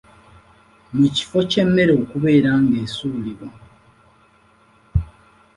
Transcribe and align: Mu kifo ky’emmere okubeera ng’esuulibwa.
Mu 0.97 1.05
kifo 1.15 1.37
ky’emmere 1.49 1.93
okubeera 2.01 2.51
ng’esuulibwa. 2.63 3.49